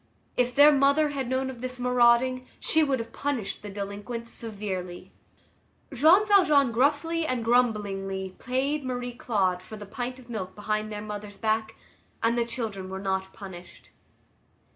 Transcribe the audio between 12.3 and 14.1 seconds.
the children were not punished.